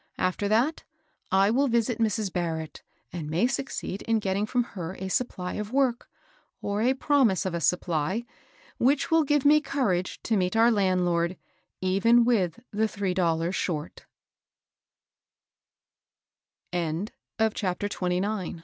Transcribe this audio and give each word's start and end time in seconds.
After 0.17 0.47
that, 0.47 0.83
I 1.31 1.51
will 1.51 1.67
visit 1.67 1.99
Mrs, 1.99 2.31
Bim^ett, 2.31 2.81
and 3.13 3.29
may 3.29 3.45
succeed 3.45 4.01
in 4.07 4.17
getting 4.17 4.47
from 4.47 4.63
her 4.73 4.95
a 4.95 5.09
supply 5.09 5.53
of 5.53 5.71
work, 5.71 6.09
or 6.59 6.81
a 6.81 6.95
promise 6.95 7.45
of 7.45 7.53
a 7.53 7.61
sup 7.61 7.81
ply, 7.81 8.25
which 8.79 9.11
will 9.11 9.23
give 9.23 9.45
me 9.45 9.61
courage 9.61 10.19
to 10.23 10.37
meet 10.37 10.55
our 10.55 10.71
land 10.71 11.05
lord 11.05 11.37
even 11.81 12.25
with 12.25 12.59
the 12.71 12.87
three 12.87 13.13
doll 13.13 13.37